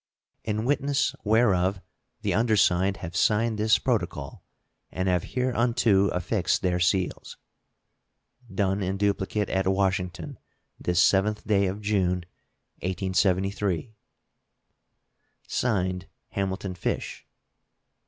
In 0.43 0.65
witness 0.65 1.13
whereof 1.23 1.79
the 2.23 2.33
undersigned 2.33 2.97
have 3.05 3.15
signed 3.15 3.59
this 3.59 3.77
protocol 3.77 4.43
and 4.91 5.07
have 5.07 5.21
hereunto 5.23 6.07
affixed 6.07 6.63
their 6.63 6.79
seals. 6.79 7.37
Done 8.51 8.81
in 8.81 8.97
duplicate 8.97 9.47
at 9.51 9.67
Washington, 9.67 10.39
this 10.79 11.07
7th 11.07 11.45
day 11.45 11.67
of 11.67 11.81
June, 11.81 12.25
1873. 12.81 13.93
[SEAL.] 13.93 13.93
(Signed) 15.47 16.07
HAMILTON 16.29 16.73
FISH. 16.73 17.27